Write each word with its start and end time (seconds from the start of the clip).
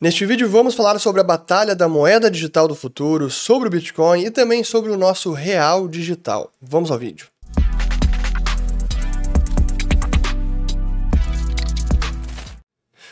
Neste 0.00 0.24
vídeo 0.24 0.48
vamos 0.48 0.76
falar 0.76 0.96
sobre 1.00 1.20
a 1.20 1.24
batalha 1.24 1.74
da 1.74 1.88
moeda 1.88 2.30
digital 2.30 2.68
do 2.68 2.74
futuro, 2.76 3.28
sobre 3.28 3.66
o 3.66 3.70
Bitcoin 3.70 4.26
e 4.26 4.30
também 4.30 4.62
sobre 4.62 4.92
o 4.92 4.96
nosso 4.96 5.32
real 5.32 5.88
digital. 5.88 6.52
Vamos 6.62 6.92
ao 6.92 6.98
vídeo. 7.00 7.26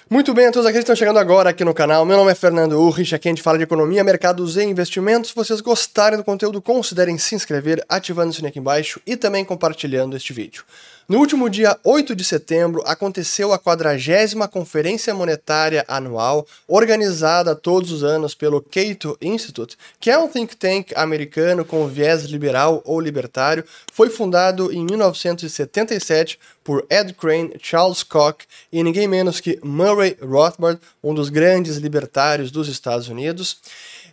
Muito 0.09 0.33
bem 0.33 0.47
a 0.47 0.53
todos 0.53 0.65
aqueles 0.65 0.85
que 0.85 0.93
estão 0.93 0.95
chegando 0.95 1.19
agora 1.19 1.51
aqui 1.51 1.65
no 1.65 1.75
canal. 1.75 2.07
Meu 2.07 2.17
nome 2.17 2.31
é 2.31 2.35
Fernando 2.37 2.81
Urrich, 2.81 3.13
aqui 3.17 3.27
a 3.27 3.33
gente 3.33 3.43
fala 3.43 3.59
de 3.59 3.65
economia, 3.65 4.05
mercados 4.05 4.57
e 4.57 4.63
investimentos. 4.63 5.31
Se 5.31 5.37
vocês 5.37 5.61
gostarem 5.61 6.17
do 6.17 6.23
conteúdo, 6.23 6.63
considerem 6.63 7.19
se 7.19 7.35
inscrever, 7.35 7.85
ativando 7.89 8.31
o 8.31 8.33
sininho 8.33 8.51
aqui 8.51 8.61
embaixo 8.61 9.01
e 9.05 9.17
também 9.17 9.45
compartilhando 9.45 10.17
este 10.17 10.33
vídeo. 10.33 10.63
No 11.09 11.21
último 11.21 11.49
dia 11.49 11.79
8 11.85 12.17
de 12.17 12.25
setembro, 12.25 12.83
aconteceu 12.85 13.53
a 13.53 13.59
40 13.61 14.49
Conferência 14.49 15.15
Monetária 15.15 15.85
Anual, 15.87 16.45
organizada 16.67 17.55
todos 17.55 17.93
os 17.93 18.03
anos 18.03 18.35
pelo 18.35 18.61
Cato 18.61 19.17
Institute, 19.23 19.79
que 20.01 20.11
é 20.11 20.19
um 20.19 20.27
think 20.27 20.57
tank 20.57 20.93
americano 20.97 21.65
com 21.65 21.87
viés 21.87 22.25
liberal 22.25 22.83
ou 22.85 23.01
libertário. 23.01 23.65
Foi 23.93 24.11
fundado 24.11 24.73
em 24.73 24.85
1977 24.85 26.41
por 26.65 26.85
Ed 26.91 27.15
Crane, 27.15 27.55
Charles 27.63 28.03
Koch 28.03 28.45
e 28.73 28.83
ninguém 28.83 29.07
menos 29.07 29.39
que 29.39 29.61
Murray 29.63 30.17
Rothbard, 30.21 30.81
um 31.05 31.15
dos 31.15 31.29
grandes 31.29 31.77
libertários 31.77 32.51
dos 32.51 32.67
Estados 32.67 33.07
Unidos. 33.07 33.59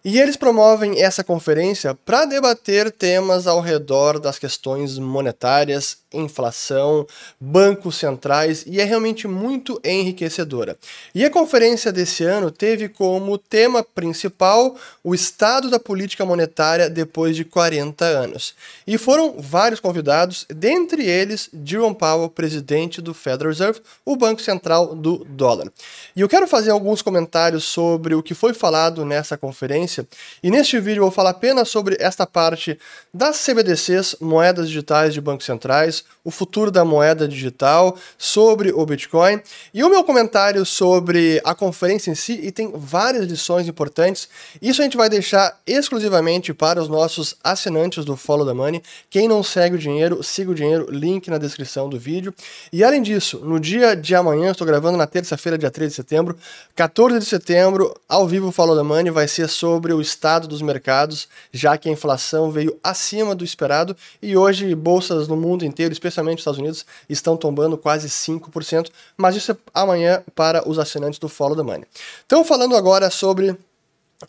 E 0.05 0.20
eles 0.20 0.35
promovem 0.35 1.02
essa 1.02 1.23
conferência 1.23 1.95
para 1.95 2.25
debater 2.25 2.91
temas 2.91 3.48
ao 3.48 3.61
redor 3.61 4.20
das 4.20 4.38
questões 4.38 4.99
monetárias, 4.99 5.98
inflação, 6.11 7.07
bancos 7.39 7.95
centrais 7.95 8.66
e 8.67 8.81
é 8.81 8.84
realmente 8.84 9.30
muito 9.30 9.80
enriquecedora. 9.81 10.77
E 11.16 11.23
a 11.23 11.30
conferência 11.30 11.89
desse 11.89 12.23
ano 12.25 12.52
teve 12.52 12.89
como 12.89 13.38
tema 13.38 13.81
principal 13.81 14.75
o 15.02 15.16
estado 15.16 15.70
da 15.70 15.80
política 15.80 16.25
monetária 16.25 16.89
depois 16.89 17.33
de 17.33 17.45
40 17.45 18.03
anos. 18.03 18.56
E 18.85 18.97
foram 18.97 19.35
vários 19.39 19.80
convidados, 19.80 20.45
dentre 20.50 21.06
eles 21.06 21.50
Jerome 21.63 21.95
Powell, 21.95 22.30
presidente 22.30 23.02
do 23.02 23.13
Federal 23.13 23.52
Reserve, 23.52 23.81
o 24.06 24.17
Banco 24.17 24.41
Central 24.41 24.95
do 24.95 25.23
dólar. 25.30 25.72
E 26.13 26.19
eu 26.19 26.28
quero 26.28 26.45
fazer 26.45 26.72
alguns 26.72 27.02
comentários 27.02 27.63
sobre 27.63 28.13
o 28.16 28.22
que 28.22 28.33
foi 28.33 28.53
falado 28.53 29.06
nessa 29.06 29.38
conferência 29.38 29.92
e 30.41 30.49
neste 30.49 30.80
vídeo 30.80 30.99
eu 30.99 31.05
vou 31.05 31.11
falar 31.11 31.31
apenas 31.31 31.69
sobre 31.69 31.97
esta 31.99 32.25
parte 32.25 32.80
das 33.13 33.44
CBDCs, 33.44 34.16
moedas 34.19 34.67
digitais 34.67 35.13
de 35.13 35.22
bancos 35.22 35.45
centrais, 35.45 36.03
o 36.23 36.31
futuro 36.31 36.72
da 36.72 36.85
moeda 36.85 37.27
digital, 37.27 37.97
sobre 38.17 38.72
o 38.72 38.85
Bitcoin 38.85 39.41
e 39.73 39.83
o 39.83 39.89
meu 39.89 40.03
comentário 40.03 40.66
sobre 40.66 41.41
a 41.44 41.53
conferência 41.53 42.09
em 42.11 42.16
si 42.16 42.39
e 42.41 42.52
tem 42.52 42.72
várias 42.73 43.25
lições 43.25 43.67
importantes. 43.67 44.30
Isso 44.61 44.81
a 44.81 44.85
gente 44.85 44.97
vai 44.97 45.09
deixar 45.09 45.59
exclusivamente 45.67 46.53
para 46.53 46.81
os 46.81 46.88
nossos 46.88 47.35
assinantes 47.44 48.05
do 48.05 48.16
Follow 48.16 48.47
the 48.47 48.53
Money. 48.53 48.81
Quem 49.09 49.28
não 49.28 49.44
segue 49.44 49.75
o 49.75 49.80
dinheiro, 49.80 50.23
siga 50.23 50.52
o 50.52 50.55
dinheiro, 50.55 50.88
link 50.89 51.30
na 51.30 51.38
descrição 51.38 51.89
do 51.89 52.00
vídeo. 52.00 52.33
E 52.72 52.83
além 52.83 53.02
disso, 53.02 53.39
no 53.39 53.59
dia 53.59 53.95
de 53.95 54.16
amanhã, 54.16 54.52
estou 54.52 54.66
gravando 54.66 54.97
na 54.97 55.05
terça-feira, 55.07 55.57
dia 55.57 55.69
3 55.69 55.91
de 55.91 55.95
setembro, 55.95 56.38
14 56.75 57.19
de 57.19 57.25
setembro, 57.25 57.94
ao 58.07 58.28
vivo 58.28 58.52
Follow 58.52 58.78
the 58.78 58.83
Money 58.83 59.11
vai 59.11 59.28
ser 59.28 59.50
sobre 59.50 59.83
o 59.92 60.00
estado 60.00 60.48
dos 60.48 60.62
mercados, 60.62 61.28
já 61.52 61.78
que 61.78 61.89
a 61.89 61.92
inflação 61.92 62.52
veio 62.52 62.78
acima 62.84 63.34
do 63.36 63.44
esperado 63.44 63.98
e 64.22 64.38
hoje 64.38 64.73
bolsas 64.75 65.28
no 65.28 65.36
mundo 65.36 65.66
inteiro, 65.66 65.92
especialmente 65.92 66.36
nos 66.36 66.42
Estados 66.42 66.59
Unidos, 66.59 66.86
estão 67.09 67.36
tombando 67.36 67.78
quase 67.78 68.08
5%, 68.08 68.90
mas 69.17 69.36
isso 69.36 69.52
é 69.52 69.58
amanhã 69.73 70.23
para 70.36 70.67
os 70.70 70.80
assinantes 70.80 71.20
do 71.20 71.28
Follow 71.28 71.58
the 71.58 71.64
Money. 71.64 71.86
Então, 72.25 72.45
falando 72.45 72.75
agora 72.75 73.09
sobre 73.09 73.58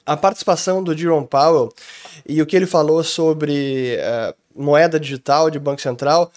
a 0.05 0.16
participação 0.16 0.83
do 0.83 0.96
Jerome 0.96 1.27
Powell 1.27 1.72
e 2.27 2.41
o 2.41 2.46
que 2.46 2.56
ele 2.56 2.66
falou 2.66 3.05
sobre 3.05 3.98
uh, 3.98 4.34
moeda 4.55 4.98
digital 4.98 5.50
de 5.50 5.58
Banco 5.58 5.80
Central, 5.80 6.33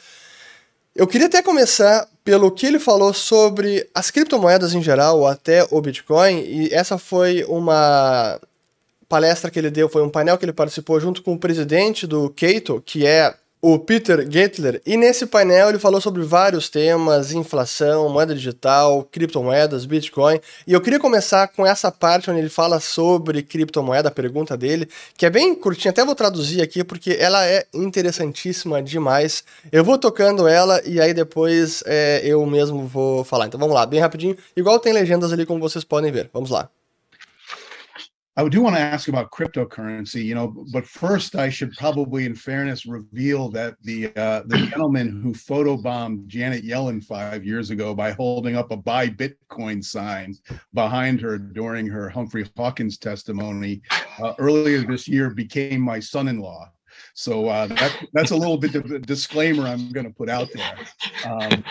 eu 0.96 1.06
queria 1.06 1.28
até 1.28 1.44
começar 1.44 2.08
pelo 2.24 2.52
que 2.52 2.66
ele 2.66 2.80
falou 2.80 3.14
sobre 3.14 3.88
as 3.94 4.10
criptomoedas 4.10 4.74
em 4.74 4.82
geral, 4.82 5.20
ou 5.20 5.28
até 5.28 5.66
o 5.70 5.80
Bitcoin, 5.80 6.40
e 6.40 6.74
essa 6.74 6.98
foi 6.98 7.44
uma 7.46 8.40
palestra 9.08 9.50
que 9.50 9.60
ele 9.60 9.70
deu, 9.70 9.90
foi 9.90 10.04
um 10.04 10.10
painel 10.10 10.38
que 10.38 10.46
ele 10.46 10.54
participou 10.54 11.00
junto 11.00 11.22
com 11.22 11.34
o 11.34 11.40
presidente 11.40 12.06
do 12.06 12.30
Cato, 12.30 12.82
que 12.86 13.06
é 13.06 13.34
o 13.60 13.80
Peter 13.80 14.26
Gettler, 14.30 14.82
e 14.86 14.96
nesse 14.96 15.26
painel 15.26 15.70
ele 15.70 15.80
falou 15.80 16.00
sobre 16.00 16.22
vários 16.22 16.70
temas, 16.70 17.32
inflação, 17.32 18.08
moeda 18.08 18.36
digital, 18.36 19.04
criptomoedas, 19.12 19.84
Bitcoin, 19.86 20.40
e 20.68 20.74
eu 20.74 20.80
queria 20.80 21.00
começar 21.00 21.48
com 21.48 21.66
essa 21.66 21.92
parte 21.92 22.30
onde 22.30 22.40
ele 22.40 22.50
fala 22.50 22.80
sobre 22.80 23.42
criptomoeda, 23.42 24.10
a 24.10 24.12
pergunta 24.12 24.56
dele, 24.56 24.88
que 25.18 25.26
é 25.26 25.30
bem 25.30 25.56
curtinha, 25.56 25.90
até 25.90 26.06
vou 26.06 26.14
traduzir 26.14 26.62
aqui 26.62 26.84
porque 26.84 27.18
ela 27.20 27.46
é 27.48 27.66
interessantíssima 27.74 28.82
demais. 28.82 29.44
Eu 29.72 29.84
vou 29.84 29.98
tocando 29.98 30.48
ela 30.48 30.80
e 30.86 31.02
aí 31.02 31.14
depois 31.14 31.84
é, 31.88 32.22
eu 32.24 32.46
mesmo 32.46 32.86
vou 32.86 33.24
falar. 33.24 33.48
Então 33.48 33.60
vamos 33.60 33.74
lá, 33.74 33.86
bem 33.88 34.00
rapidinho, 34.00 34.38
igual 34.56 34.80
tem 34.80 34.94
legendas 34.94 35.34
ali 35.34 35.46
como 35.46 35.60
vocês 35.60 35.84
podem 35.84 36.12
ver. 36.12 36.30
Vamos 36.32 36.52
lá. 36.52 36.70
I 38.38 38.48
do 38.48 38.62
want 38.62 38.76
to 38.76 38.82
ask 38.82 39.08
about 39.08 39.32
cryptocurrency, 39.32 40.24
you 40.24 40.36
know, 40.36 40.64
but 40.72 40.86
first 40.86 41.36
I 41.36 41.50
should 41.50 41.72
probably, 41.74 42.26
in 42.26 42.36
fairness, 42.36 42.86
reveal 42.86 43.50
that 43.50 43.76
the 43.82 44.16
uh, 44.16 44.44
the 44.46 44.58
gentleman 44.70 45.22
who 45.24 45.34
photobombed 45.34 46.28
Janet 46.28 46.64
Yellen 46.64 47.04
five 47.04 47.44
years 47.44 47.72
ago 47.72 47.96
by 47.96 48.12
holding 48.12 48.56
up 48.56 48.70
a 48.70 48.78
"Buy 48.78 49.10
Bitcoin" 49.10 49.84
sign 49.84 50.36
behind 50.76 51.20
her 51.22 51.40
during 51.40 51.88
her 51.88 52.10
Humphrey 52.10 52.48
Hawkins 52.56 53.00
testimony 53.00 53.82
uh, 54.22 54.36
earlier 54.38 54.84
this 54.84 55.08
year 55.08 55.32
became 55.32 55.82
my 55.82 56.00
son-in-law. 56.00 56.72
So 57.16 57.48
uh, 57.48 57.68
that, 57.68 58.06
that's 58.14 58.32
a 58.32 58.36
little 58.36 58.58
bit 58.58 58.76
of 58.76 58.86
a 58.92 59.00
disclaimer 59.00 59.64
I'm 59.64 59.92
going 59.92 60.06
to 60.06 60.14
put 60.14 60.30
out 60.30 60.48
there. 60.54 60.78
Um, 61.26 61.64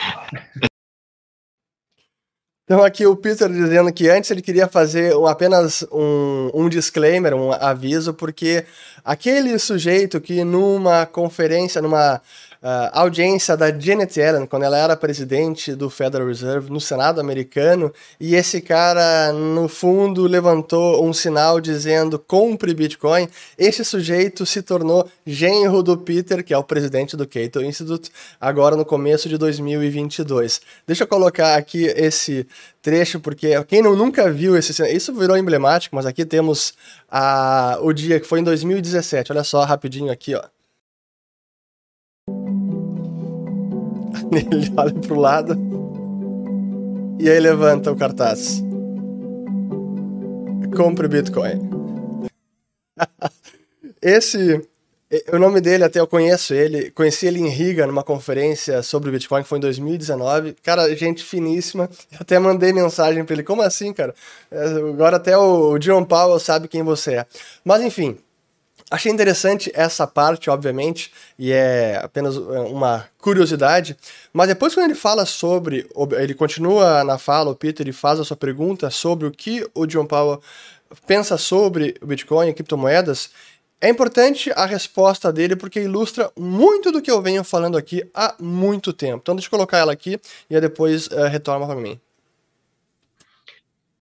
Então 2.67 2.83
aqui 2.83 3.07
o 3.07 3.15
Peter 3.15 3.49
dizendo 3.49 3.93
que 3.93 4.09
antes 4.09 4.29
ele 4.29 4.43
queria 4.43 4.67
fazer 4.67 5.15
apenas 5.29 5.87
um, 5.93 6.51
um 6.53 6.69
disclaimer, 6.69 7.33
um 7.33 7.53
aviso, 7.53 8.13
porque 8.13 8.65
aquele 9.05 9.57
sujeito 9.57 10.21
que 10.21 10.43
numa 10.43 11.07
conferência, 11.07 11.81
numa 11.81 12.21
audiência 12.93 13.57
da 13.57 13.71
Janet 13.71 14.19
Yellen, 14.19 14.47
quando 14.47 14.65
ela 14.65 14.79
era 14.79 14.97
presidente 14.97 15.75
do 15.75 15.89
Federal 15.89 16.27
Reserve 16.27 16.71
no 16.71 16.81
Senado 16.81 17.21
americano, 17.21 17.93
e 18.19 18.35
esse 18.35 18.61
cara, 18.61 19.33
no 19.33 19.69
fundo, 19.69 20.25
levantou 20.25 21.07
um 21.07 21.13
sinal 21.13 21.61
dizendo 21.61 22.19
compre 22.19 22.75
Bitcoin. 22.75 23.29
Esse 23.59 23.85
sujeito 23.85 24.45
se 24.47 24.63
tornou 24.63 25.09
genro 25.27 25.83
do 25.83 25.97
Peter, 25.97 26.43
que 26.43 26.55
é 26.55 26.59
o 26.59 26.65
presidente 26.65 27.17
do 27.17 27.27
Cato 27.27 27.63
Institute, 27.63 28.11
agora 28.41 28.77
no 28.77 28.85
começo 28.85 29.29
de 29.29 29.39
2022. 29.39 30.61
Deixa 30.87 31.05
eu 31.05 31.09
colocar 31.09 31.57
aqui 31.57 31.85
esse 31.85 32.47
trecho, 32.83 33.21
porque 33.21 33.63
quem 33.65 33.83
não, 33.83 33.97
nunca 33.97 34.31
viu 34.31 34.57
esse 34.57 34.73
isso 34.95 35.13
virou 35.13 35.37
emblemático, 35.37 35.97
mas 35.97 36.07
aqui 36.07 36.25
temos 36.25 36.75
a, 37.11 37.79
o 37.81 37.93
dia 37.93 38.21
que 38.21 38.27
foi 38.27 38.41
em 38.41 38.45
2017. 38.45 39.33
Olha 39.33 39.45
só, 39.45 39.65
rapidinho 39.65 40.11
aqui, 40.11 40.35
ó. 40.35 40.56
Ele 44.53 44.73
olha 44.77 44.95
pro 44.95 45.19
lado 45.19 45.57
e 47.19 47.31
aí 47.31 47.41
levanta 47.41 47.91
o 47.91 47.97
cartaz. 47.97 48.63
Compre 50.77 51.09
Bitcoin. 51.09 51.71
Esse 54.03 54.63
o 55.33 55.39
nome 55.39 55.61
dele, 55.61 55.85
até 55.85 56.01
eu 56.01 56.07
conheço 56.07 56.53
ele, 56.53 56.91
conheci 56.91 57.27
ele 57.27 57.39
em 57.39 57.49
Riga, 57.49 57.87
numa 57.87 58.03
conferência 58.03 58.83
sobre 58.83 59.11
Bitcoin, 59.13 59.43
que 59.43 59.49
foi 59.49 59.59
em 59.59 59.61
2019. 59.61 60.57
Cara, 60.65 60.93
gente 60.97 61.23
finíssima. 61.23 61.89
Até 62.19 62.39
mandei 62.41 62.73
mensagem 62.73 63.25
para 63.25 63.35
ele: 63.35 63.45
como 63.45 63.63
assim, 63.63 63.93
cara? 63.93 64.13
É, 64.51 64.65
agora 64.65 65.17
até 65.17 65.37
o 65.39 65.79
John 65.79 66.05
Powell 66.05 66.41
sabe 66.41 66.67
quem 66.67 66.83
você 66.83 67.15
é. 67.15 67.27
Mas 67.65 67.83
enfim, 67.83 68.19
Achei 68.89 69.11
interessante 69.11 69.71
essa 69.75 70.07
parte, 70.07 70.49
obviamente, 70.49 71.13
e 71.37 71.51
é 71.51 71.99
apenas 72.01 72.37
é, 72.37 72.39
uma 72.39 73.09
curiosidade, 73.19 73.97
mas 74.33 74.47
depois 74.47 74.75
quando 74.75 74.87
ele 74.87 74.95
fala 74.95 75.27
sobre, 75.27 75.89
ele 76.19 76.35
continua 76.35 77.03
na 77.03 77.19
fala, 77.19 77.51
o 77.51 77.57
Peter, 77.57 77.89
e 77.89 77.93
faz 77.93 78.21
a 78.21 78.25
sua 78.25 78.37
pergunta 78.37 78.89
sobre 78.89 79.27
o 79.27 79.33
que 79.33 79.69
o 79.75 79.87
John 79.87 80.07
Powell 80.07 80.41
pensa 81.05 81.37
sobre 81.37 81.97
o 82.01 82.07
Bitcoin 82.07 82.49
e 82.49 82.55
criptomoedas, 82.55 83.31
é 83.81 83.89
importante 83.89 84.51
a 84.53 84.65
resposta 84.65 85.33
dele 85.33 85.57
porque 85.57 85.81
ilustra 85.81 86.31
muito 86.37 86.91
do 86.91 87.03
que 87.03 87.11
eu 87.11 87.21
venho 87.21 87.45
falando 87.45 87.77
aqui 87.77 88.09
há 88.15 88.35
muito 88.41 88.93
tempo. 88.93 89.19
Então 89.23 89.35
deixa 89.35 89.49
eu 89.49 89.51
colocar 89.51 89.79
ela 89.79 89.93
aqui 89.93 90.19
e 90.49 90.61
depois 90.61 91.09
uh, 91.09 91.25
retorna 91.29 91.67
para 91.67 91.77
mim. 91.77 92.01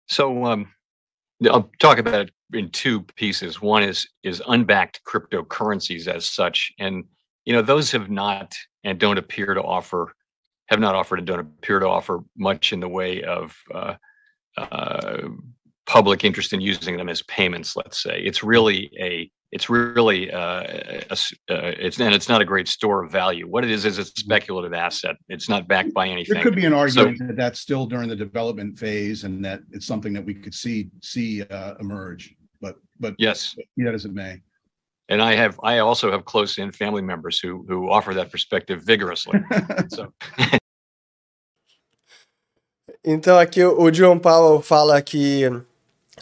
So 0.07 0.29
um, 0.29 0.67
I'll 1.49 1.71
talk 1.79 1.99
about 1.99 2.29
it 2.29 2.31
in 2.53 2.71
two 2.71 3.03
pieces. 3.17 3.63
One 3.63 3.83
is 3.83 4.09
is 4.23 4.43
unbacked 4.47 5.01
cryptocurrencies 5.07 6.07
as 6.07 6.27
such, 6.27 6.73
and 6.79 7.05
you 7.45 7.53
know 7.53 7.63
those 7.63 7.91
have 7.93 8.11
not 8.11 8.55
and 8.85 8.99
don't 8.99 9.19
appear 9.19 9.55
to 9.55 9.63
offer 9.63 10.15
have 10.69 10.81
not 10.81 10.95
offered 10.95 11.19
and 11.19 11.27
don't 11.27 11.41
appear 11.41 11.81
to 11.81 11.89
offer 11.89 12.21
much 12.37 12.73
in 12.73 12.81
the 12.81 12.89
way 12.89 13.23
of 13.23 13.57
uh, 13.75 13.95
uh, 14.57 15.29
public 15.87 16.25
interest 16.25 16.53
in 16.53 16.61
using 16.61 16.97
them 16.97 17.09
as 17.09 17.23
payments. 17.23 17.75
Let's 17.77 18.03
say 18.03 18.21
it's 18.21 18.43
really 18.45 18.91
a 18.99 19.31
it's 19.53 19.69
really 19.69 20.31
uh, 20.31 20.63
a, 20.63 21.05
a, 21.11 21.15
uh, 21.53 21.73
it's 21.79 21.99
and 21.99 22.15
it's 22.15 22.29
not 22.29 22.41
a 22.41 22.45
great 22.45 22.69
store 22.69 23.05
of 23.05 23.11
value. 23.11 23.49
What 23.49 23.65
it 23.65 23.71
is 23.71 23.85
is 23.85 23.99
it's 23.99 24.11
a 24.11 24.13
mm-hmm. 24.13 24.21
speculative 24.21 24.73
asset. 24.73 25.17
It's 25.29 25.49
not 25.49 25.67
backed 25.67 25.93
by 25.93 26.09
anything. 26.09 26.35
There 26.35 26.43
could 26.43 26.55
be 26.55 26.67
an 26.67 26.73
argument 26.73 27.19
so, 27.19 27.27
that 27.27 27.37
that's 27.37 27.61
still 27.61 27.87
during 27.87 28.09
the 28.09 28.17
development 28.17 28.79
phase, 28.79 29.25
and 29.25 29.45
that 29.45 29.61
it's 29.73 29.87
something 29.87 30.13
that 30.13 30.25
we 30.25 30.35
could 30.35 30.55
see 30.55 30.91
see 31.03 31.43
uh, 31.43 31.75
emerge. 31.81 32.35
But 32.61 32.77
but 33.01 33.15
yes, 33.19 33.57
be 33.77 33.85
that 33.85 33.95
as 33.95 34.05
it 34.05 34.13
may. 34.13 34.41
And 35.09 35.21
I 35.21 35.35
have 35.35 35.59
I 35.65 35.79
also 35.79 36.13
have 36.13 36.25
close 36.25 36.59
in 36.59 36.71
family 36.71 37.03
members 37.03 37.41
who 37.41 37.65
who 37.69 37.91
offer 37.91 38.15
that 38.15 38.31
perspective 38.31 38.83
vigorously. 38.85 39.41
so. 39.89 40.13
Então 43.03 43.39
aqui 43.39 43.65
o 43.65 43.91
John 43.91 44.21
Powell 44.21 44.63
fala 44.63 45.01
que 45.03 45.49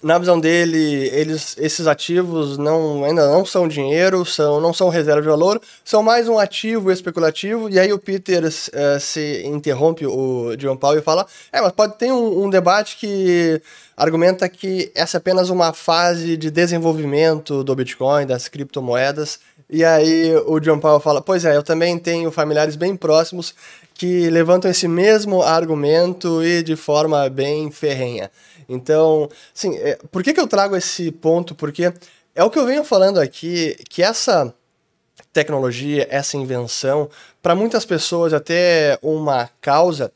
na 0.03 0.19
visão 0.19 0.39
dele, 0.39 1.09
eles, 1.13 1.57
esses 1.59 1.87
ativos 1.87 2.57
não, 2.57 3.05
ainda 3.05 3.27
não 3.29 3.45
são 3.45 3.67
dinheiro, 3.67 4.25
são, 4.25 4.61
não 4.61 4.73
são 4.73 4.89
reserva 4.89 5.21
de 5.21 5.29
valor, 5.29 5.61
são 5.85 6.03
mais 6.03 6.29
um 6.29 6.39
ativo 6.39 6.91
especulativo. 6.91 7.69
E 7.69 7.79
aí 7.79 7.93
o 7.93 7.99
Peter 7.99 8.45
uh, 8.45 9.01
se 9.01 9.43
interrompe 9.45 10.07
o 10.07 10.55
John 10.57 10.77
Paul 10.77 10.99
e 10.99 11.03
fala: 11.03 11.27
é, 11.53 11.61
mas 11.61 11.73
pode 11.73 11.97
ter 11.97 12.13
um, 12.13 12.45
um, 12.45 12.51
debate 12.51 12.97
que 12.97 13.61
argumenta 13.99 14.49
que 14.49 14.91
essa 14.95 15.17
é 15.17 15.19
apenas 15.19 15.51
uma 15.51 15.73
fase 15.73 16.37
de 16.37 16.51
desenvolvimento 16.51 17.65
do 17.65 17.75
Bitcoin, 17.75 18.27
das 18.27 18.47
criptomoedas. 18.47 19.41
E 19.69 19.85
aí 19.85 20.35
o 20.47 20.61
John 20.61 20.79
Paul 20.79 21.01
fala: 21.01 21.21
pois 21.21 21.45
é, 21.45 21.57
eu 21.57 21.63
também 21.63 21.99
tenho 21.99 22.31
familiares 22.31 22.77
bem 22.77 22.97
próximos 22.97 23.55
que 23.95 24.31
levantam 24.31 24.71
esse 24.71 24.87
mesmo 24.87 25.43
argumento 25.43 26.43
e 26.45 26.63
de 26.63 26.77
forma 26.77 27.29
bem 27.29 27.71
ferrenha. 27.71 28.31
Então, 28.69 29.29
sim, 29.53 29.77
é, 29.77 29.99
por 30.13 30.23
que, 30.23 30.33
que 30.33 30.41
eu 30.41 30.47
trago 30.47 30.77
esse 30.77 31.11
ponto? 31.11 31.55
Porque 31.55 31.93
é 32.35 32.45
o 32.45 32.51
que 32.51 32.59
eu 32.59 32.67
venho 32.67 32.85
falando 32.85 33.19
aqui, 33.19 33.77
que 33.91 34.03
essa 34.03 34.55
tecnologia, 35.33 36.07
essa 36.09 36.37
invenção, 36.37 37.11
para 37.43 37.57
muitas 37.57 37.85
pessoas 37.85 38.33
até 38.33 38.97
uma 39.03 39.51
causa, 39.61 40.13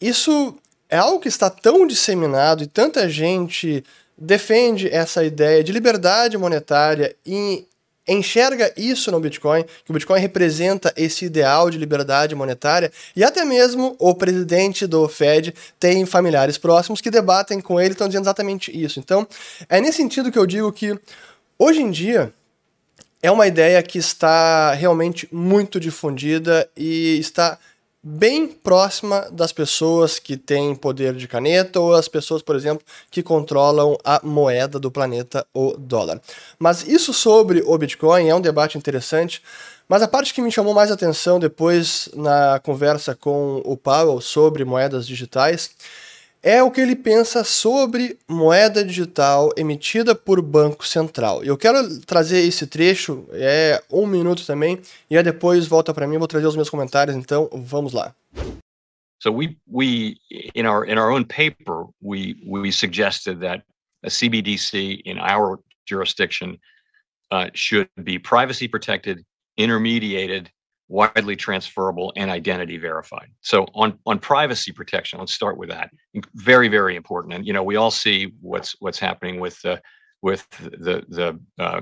isso 0.00 0.56
é 0.88 0.96
algo 0.96 1.20
que 1.20 1.28
está 1.28 1.50
tão 1.50 1.86
disseminado 1.86 2.62
e 2.62 2.66
tanta 2.66 3.08
gente 3.08 3.84
defende 4.16 4.88
essa 4.88 5.24
ideia 5.24 5.62
de 5.62 5.72
liberdade 5.72 6.38
monetária 6.38 7.14
e 7.24 7.66
enxerga 8.08 8.72
isso 8.76 9.10
no 9.10 9.18
Bitcoin, 9.18 9.64
que 9.84 9.90
o 9.90 9.92
Bitcoin 9.92 10.20
representa 10.20 10.94
esse 10.96 11.24
ideal 11.24 11.68
de 11.70 11.76
liberdade 11.76 12.34
monetária, 12.34 12.92
e 13.16 13.24
até 13.24 13.44
mesmo 13.44 13.96
o 13.98 14.14
presidente 14.14 14.86
do 14.86 15.08
Fed 15.08 15.52
tem 15.78 16.06
familiares 16.06 16.56
próximos 16.56 17.00
que 17.00 17.10
debatem 17.10 17.60
com 17.60 17.80
ele, 17.80 17.92
estão 17.92 18.06
dizendo 18.06 18.24
exatamente 18.24 18.70
isso. 18.70 19.00
Então, 19.00 19.26
é 19.68 19.80
nesse 19.80 19.96
sentido 19.96 20.30
que 20.30 20.38
eu 20.38 20.46
digo 20.46 20.72
que 20.72 20.96
hoje 21.58 21.82
em 21.82 21.90
dia 21.90 22.32
é 23.20 23.30
uma 23.30 23.46
ideia 23.46 23.82
que 23.82 23.98
está 23.98 24.72
realmente 24.72 25.28
muito 25.32 25.80
difundida 25.80 26.68
e 26.76 27.18
está 27.18 27.58
bem 28.08 28.46
próxima 28.46 29.28
das 29.32 29.52
pessoas 29.52 30.20
que 30.20 30.36
têm 30.36 30.76
poder 30.76 31.12
de 31.12 31.26
caneta 31.26 31.80
ou 31.80 31.92
as 31.92 32.06
pessoas, 32.06 32.40
por 32.40 32.54
exemplo, 32.54 32.86
que 33.10 33.20
controlam 33.20 33.98
a 34.04 34.20
moeda 34.22 34.78
do 34.78 34.92
planeta, 34.92 35.44
o 35.52 35.76
dólar. 35.76 36.22
Mas 36.56 36.86
isso 36.86 37.12
sobre 37.12 37.64
o 37.66 37.76
Bitcoin 37.76 38.28
é 38.28 38.34
um 38.34 38.40
debate 38.40 38.78
interessante. 38.78 39.42
Mas 39.88 40.02
a 40.02 40.08
parte 40.08 40.32
que 40.32 40.40
me 40.40 40.52
chamou 40.52 40.72
mais 40.72 40.92
atenção 40.92 41.40
depois 41.40 42.08
na 42.14 42.60
conversa 42.60 43.12
com 43.12 43.60
o 43.64 43.76
Powell 43.76 44.20
sobre 44.20 44.64
moedas 44.64 45.04
digitais 45.04 45.70
é 46.46 46.62
o 46.62 46.70
que 46.70 46.80
ele 46.80 46.94
pensa 46.94 47.42
sobre 47.42 48.16
moeda 48.28 48.84
digital 48.84 49.50
emitida 49.56 50.14
por 50.14 50.40
Banco 50.40 50.86
Central. 50.86 51.42
Eu 51.42 51.58
quero 51.58 51.98
trazer 52.02 52.38
esse 52.38 52.68
trecho, 52.68 53.26
é 53.32 53.82
um 53.90 54.06
minuto 54.06 54.46
também, 54.46 54.80
e 55.10 55.16
aí 55.16 55.24
depois 55.24 55.66
volta 55.66 55.92
para 55.92 56.06
mim, 56.06 56.18
vou 56.18 56.28
trazer 56.28 56.46
os 56.46 56.54
meus 56.54 56.70
comentários, 56.70 57.16
então 57.16 57.50
vamos 57.52 57.92
lá. 57.92 58.14
So 59.20 59.32
we 59.32 59.56
we 59.66 60.18
in 60.54 60.66
our 60.66 60.88
in 60.88 60.98
our 60.98 61.10
own 61.10 61.24
paper 61.24 61.88
we 62.00 62.36
we 62.46 62.70
suggested 62.70 63.40
that 63.40 63.64
a 64.04 64.08
CBDC 64.08 65.02
in 65.04 65.18
our 65.18 65.58
jurisdiction 65.84 66.60
uh, 67.32 67.50
should 67.54 67.88
be 68.04 68.20
privacy 68.20 68.68
protected, 68.68 69.24
intermediated, 69.56 70.48
widely 70.88 71.36
transferable 71.36 72.12
and 72.16 72.30
identity 72.30 72.78
verified. 72.78 73.28
So 73.40 73.66
on 73.74 73.98
on 74.06 74.18
privacy 74.18 74.72
protection, 74.72 75.18
let's 75.18 75.32
start 75.32 75.58
with 75.58 75.68
that. 75.70 75.90
Very 76.34 76.68
very 76.68 76.96
important. 76.96 77.34
And 77.34 77.46
you 77.46 77.52
know 77.52 77.62
we 77.62 77.76
all 77.76 77.90
see 77.90 78.32
what's 78.40 78.76
what's 78.80 78.98
happening 78.98 79.40
with 79.40 79.60
the 79.62 79.80
with 80.22 80.48
the 80.50 81.04
the 81.08 81.38
uh, 81.58 81.80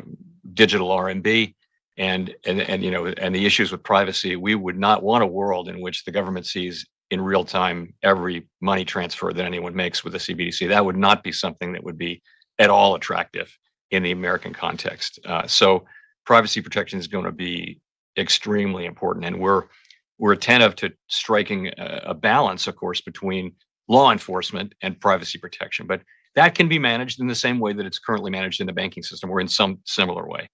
digital 0.54 0.88
RMB 0.88 1.54
and 1.96 2.34
and 2.44 2.60
and 2.60 2.82
you 2.82 2.90
know 2.90 3.06
and 3.06 3.34
the 3.34 3.46
issues 3.46 3.72
with 3.72 3.82
privacy. 3.82 4.36
We 4.36 4.54
would 4.54 4.78
not 4.78 5.02
want 5.02 5.22
a 5.22 5.26
world 5.26 5.68
in 5.68 5.80
which 5.80 6.04
the 6.04 6.12
government 6.12 6.46
sees 6.46 6.86
in 7.10 7.20
real 7.20 7.44
time 7.44 7.94
every 8.02 8.48
money 8.60 8.84
transfer 8.84 9.32
that 9.32 9.44
anyone 9.44 9.74
makes 9.74 10.02
with 10.02 10.14
a 10.14 10.18
CBDC. 10.18 10.68
That 10.68 10.84
would 10.84 10.96
not 10.96 11.22
be 11.22 11.32
something 11.32 11.72
that 11.72 11.84
would 11.84 11.98
be 11.98 12.22
at 12.58 12.70
all 12.70 12.94
attractive 12.94 13.56
in 13.90 14.02
the 14.02 14.10
American 14.10 14.52
context. 14.52 15.18
Uh, 15.24 15.46
so 15.46 15.84
privacy 16.24 16.60
protection 16.60 16.98
is 16.98 17.06
going 17.06 17.24
to 17.24 17.32
be 17.32 17.80
extremely 18.16 18.87
important, 18.87 19.25
and 19.25 19.38
we're 19.38 19.64
we're 20.19 20.32
attentive 20.32 20.76
to 20.76 20.93
striking 21.08 21.69
a, 21.78 22.02
a 22.06 22.14
balance, 22.14 22.66
of 22.66 22.76
course, 22.76 23.00
between 23.00 23.52
law 23.88 24.12
enforcement 24.12 24.75
and 24.82 25.00
privacy 25.00 25.38
protection. 25.38 25.87
But 25.87 26.02
that 26.37 26.55
can 26.55 26.69
be 26.69 26.78
managed 26.78 27.20
in 27.20 27.26
the 27.26 27.34
same 27.34 27.58
way 27.58 27.72
that 27.72 27.84
it's 27.87 27.99
currently 27.99 28.31
managed 28.31 28.61
in 28.61 28.66
the 28.66 28.72
banking 28.72 29.02
system, 29.02 29.31
or 29.31 29.40
in 29.40 29.49
some 29.49 29.78
similar 29.84 30.28
way. 30.28 30.49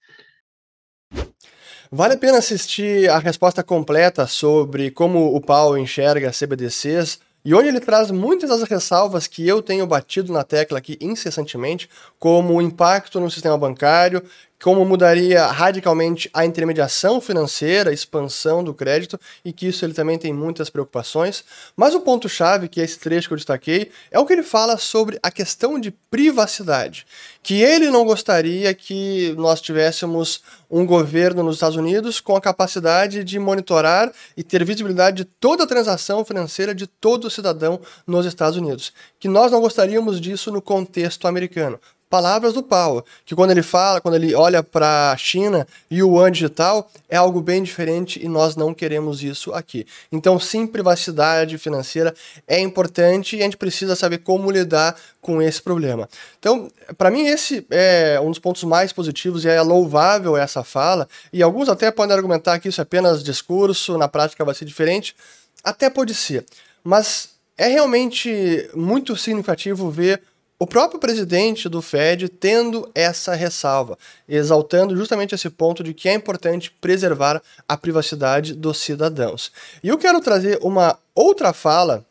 Vale 1.93 2.15
a 2.15 2.17
pena 2.17 2.39
assistir 2.39 3.09
a 3.11 3.19
resposta 3.19 3.65
completa 3.65 4.27
sobre 4.27 4.93
como 4.93 5.35
o 5.35 5.41
Paulo 5.41 5.77
enxerga 5.77 6.31
CBDCs 6.31 7.19
e 7.45 7.53
onde 7.53 7.69
ele 7.69 7.81
traz 7.81 8.11
muitas 8.11 8.51
das 8.51 8.63
ressalvas 8.63 9.27
que 9.27 9.47
eu 9.49 9.61
tenho 9.61 9.87
batido 9.87 10.33
na 10.33 10.45
tecla 10.45 10.79
aqui 10.79 10.97
incessantemente, 11.01 11.89
como 12.19 12.55
o 12.55 12.63
impacto 12.63 13.19
no 13.19 13.31
sistema 13.31 13.59
bancário, 13.59 14.23
como 14.63 14.85
mudaria 14.85 15.47
radicalmente 15.47 16.29
a 16.35 16.45
intermediação 16.45 17.21
financeira, 17.21 17.91
a 17.91 17.93
expansão 17.93 18.63
do 18.63 18.75
crédito, 18.75 19.19
e 19.45 19.53
que 19.53 19.67
isso 19.67 19.85
ele 19.85 19.95
também 19.95 20.19
tem 20.19 20.33
muitas 20.33 20.69
preocupações. 20.69 21.43
Mas 21.75 21.95
o 21.95 22.01
ponto-chave, 22.01 22.69
que 22.69 22.81
é 22.81 22.85
esse 22.85 22.99
trecho 22.99 23.29
que 23.29 23.33
eu 23.33 23.39
destaquei, 23.39 23.91
é 24.11 24.19
o 24.19 24.27
que 24.27 24.35
ele 24.35 24.43
fala 24.43 24.77
sobre 24.77 25.19
a 25.23 25.31
questão 25.31 25.81
de 25.81 25.91
privacidade. 25.91 27.07
Que 27.43 27.63
ele 27.63 27.91
não 27.91 28.05
gostaria 28.05 28.75
que 28.75 29.35
nós 29.39 29.63
tivéssemos 29.63 30.43
um 30.71 30.85
governo 30.85 31.43
nos 31.43 31.57
Estados 31.57 31.77
Unidos 31.77 32.21
com 32.21 32.37
a 32.37 32.41
capacidade 32.41 33.25
de 33.25 33.39
monitorar 33.39 34.13
e 34.37 34.43
ter 34.43 34.63
visibilidade 34.65 35.19
de 35.19 35.25
toda 35.25 35.65
a 35.65 35.67
transação 35.67 36.23
financeira 36.23 36.75
de 36.75 36.87
todo 36.87 37.31
cidadão 37.31 37.81
nos 38.07 38.27
Estados 38.27 38.59
Unidos. 38.59 38.93
Que 39.19 39.27
nós 39.27 39.51
não 39.51 39.61
gostaríamos 39.61 40.21
disso 40.21 40.53
no 40.53 40.61
contexto 40.61 41.27
americano 41.27 41.81
palavras 42.11 42.55
do 42.55 42.63
Paulo, 42.63 43.05
que 43.25 43.37
quando 43.37 43.53
ele 43.53 43.63
fala, 43.63 44.01
quando 44.01 44.17
ele 44.17 44.35
olha 44.35 44.65
para 44.65 45.13
a 45.13 45.17
China 45.17 45.65
e 45.89 46.03
o 46.03 46.17
Yuan 46.17 46.33
digital, 46.33 46.91
é 47.09 47.17
algo 47.17 47.41
bem 47.41 47.63
diferente 47.63 48.21
e 48.23 48.27
nós 48.27 48.57
não 48.57 48.75
queremos 48.75 49.23
isso 49.23 49.53
aqui. 49.55 49.87
Então, 50.11 50.39
sim, 50.41 50.67
privacidade 50.67 51.57
financeira 51.57 52.13
é 52.49 52.59
importante 52.59 53.37
e 53.37 53.41
a 53.41 53.45
gente 53.45 53.57
precisa 53.57 53.95
saber 53.95 54.19
como 54.19 54.51
lidar 54.51 54.97
com 55.21 55.41
esse 55.41 55.63
problema. 55.63 56.09
Então, 56.41 56.69
para 56.99 57.13
mim, 57.13 57.29
esse 57.29 57.65
é 57.71 58.19
um 58.21 58.31
dos 58.31 58.41
pontos 58.41 58.65
mais 58.65 58.93
positivos 58.93 59.45
e 59.45 59.49
é 59.49 59.63
louvável 59.63 60.37
essa 60.37 60.65
fala, 60.65 61.09
e 61.33 61.43
alguns 61.43 61.69
até 61.69 61.93
podem 61.93 62.17
argumentar 62.17 62.59
que 62.59 62.69
isso 62.69 62.81
é 62.81 62.83
apenas 62.83 63.23
discurso, 63.23 63.97
na 63.97 64.09
prática 64.09 64.45
vai 64.45 64.55
ser 64.55 64.65
diferente. 64.65 65.15
Até 65.63 65.89
pode 65.89 66.15
ser, 66.15 66.45
mas 66.83 67.31
é 67.57 67.69
realmente 67.69 68.69
muito 68.75 69.17
significativo 69.17 69.91
ver 69.91 70.23
o 70.63 70.67
próprio 70.67 71.01
presidente 71.01 71.71
do 71.71 71.81
Fed 71.81 72.29
tendo 72.29 72.87
essa 72.95 73.35
ressalva, 73.35 73.97
exaltando 74.29 74.95
justamente 74.95 75.35
esse 75.35 75.49
ponto 75.49 75.83
de 75.83 75.95
que 75.95 76.07
é 76.07 76.13
importante 76.13 76.71
preservar 76.83 77.41
a 77.67 77.79
privacidade 77.79 78.55
dos 78.55 78.79
cidadãos. 78.79 79.51
E 79.83 79.89
eu 79.89 79.97
quero 79.97 80.21
trazer 80.21 80.59
uma 80.61 80.99
outra 81.15 81.55
fala 81.55 82.05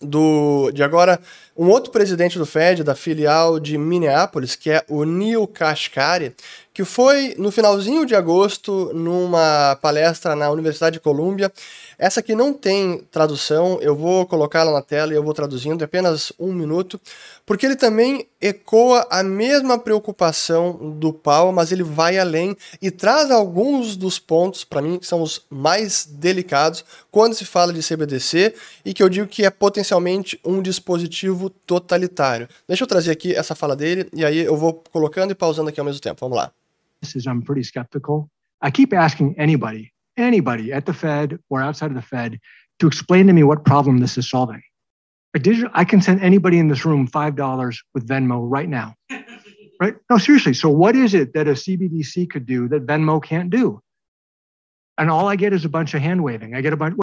do 0.00 0.70
de 0.72 0.82
agora 0.82 1.20
um 1.56 1.68
outro 1.68 1.90
presidente 1.90 2.38
do 2.38 2.46
Fed 2.46 2.82
da 2.82 2.94
filial 2.94 3.60
de 3.60 3.76
Minneapolis, 3.76 4.54
que 4.54 4.70
é 4.70 4.84
o 4.88 5.04
Neil 5.04 5.46
Kashkari, 5.46 6.34
que 6.72 6.84
foi 6.84 7.34
no 7.36 7.50
finalzinho 7.50 8.06
de 8.06 8.14
agosto 8.14 8.90
numa 8.94 9.76
palestra 9.82 10.34
na 10.34 10.50
Universidade 10.50 10.94
de 10.94 11.00
Colômbia. 11.00 11.52
Essa 11.98 12.20
aqui 12.20 12.34
não 12.34 12.52
tem 12.52 12.98
tradução, 13.10 13.78
eu 13.80 13.94
vou 13.94 14.26
colocá-la 14.26 14.72
na 14.72 14.82
tela 14.82 15.12
e 15.12 15.16
eu 15.16 15.22
vou 15.22 15.34
traduzindo, 15.34 15.82
é 15.82 15.84
apenas 15.84 16.32
um 16.38 16.52
minuto, 16.52 17.00
porque 17.44 17.66
ele 17.66 17.76
também 17.76 18.26
ecoa 18.40 19.06
a 19.10 19.22
mesma 19.22 19.78
preocupação 19.78 20.96
do 20.98 21.12
Paulo, 21.12 21.52
mas 21.52 21.72
ele 21.72 21.82
vai 21.82 22.18
além 22.18 22.56
e 22.80 22.90
traz 22.90 23.30
alguns 23.30 23.96
dos 23.96 24.18
pontos, 24.18 24.64
para 24.64 24.82
mim, 24.82 24.98
que 24.98 25.06
são 25.06 25.22
os 25.22 25.44
mais 25.50 26.06
delicados 26.06 26.84
quando 27.10 27.34
se 27.34 27.44
fala 27.44 27.72
de 27.72 27.86
CBDC 27.86 28.54
e 28.84 28.94
que 28.94 29.02
eu 29.02 29.08
digo 29.08 29.28
que 29.28 29.44
é 29.44 29.50
potencialmente 29.50 30.40
um 30.44 30.62
dispositivo 30.62 31.50
totalitário. 31.50 32.48
Deixa 32.66 32.84
eu 32.84 32.88
trazer 32.88 33.10
aqui 33.10 33.34
essa 33.34 33.54
fala 33.54 33.76
dele 33.76 34.08
e 34.12 34.24
aí 34.24 34.38
eu 34.38 34.56
vou 34.56 34.82
colocando 34.92 35.30
e 35.30 35.34
pausando 35.34 35.68
aqui 35.68 35.78
ao 35.78 35.86
mesmo 35.86 36.00
tempo. 36.00 36.18
Vamos 36.20 36.36
lá. 36.36 36.52
I'm 37.26 37.42
pretty 37.42 37.64
skeptical. 37.64 38.28
I 38.62 38.70
keep 38.70 38.94
asking 38.94 39.34
anybody, 39.38 39.91
anybody 40.16 40.72
at 40.72 40.86
the 40.86 40.94
Fed 40.94 41.38
or 41.50 41.62
outside 41.62 41.90
of 41.90 41.94
the 41.94 42.02
Fed 42.02 42.38
to 42.80 42.86
explain 42.86 43.26
to 43.26 43.32
me 43.32 43.42
what 43.42 43.64
problem 43.64 43.98
this 43.98 44.18
is 44.18 44.28
solving. 44.28 44.62
A 45.34 45.38
digital, 45.38 45.70
I 45.72 45.84
can 45.84 46.02
send 46.02 46.20
anybody 46.20 46.58
in 46.58 46.68
this 46.68 46.84
room 46.84 47.08
$5 47.08 47.78
with 47.94 48.06
Venmo 48.06 48.48
right 48.50 48.68
now. 48.68 48.94
Right? 49.80 49.96
No, 50.08 50.16
seriously. 50.16 50.54
So 50.54 50.68
what 50.68 50.94
is 50.94 51.12
it 51.12 51.34
that 51.34 51.48
a 51.48 51.54
CBDC 51.54 52.30
could 52.30 52.46
do 52.46 52.68
that 52.68 52.86
Venmo 52.86 53.20
can't 53.20 53.50
do? 53.50 53.80
And 54.96 55.10
all 55.10 55.26
I 55.26 55.34
get 55.34 55.52
is 55.52 55.64
a 55.64 55.68
bunch 55.68 55.92
of 55.94 56.00
hand 56.00 56.22
waving. 56.22 56.54
I 56.54 56.60
get 56.60 56.72
a 56.72 56.76
bunch. 56.76 56.94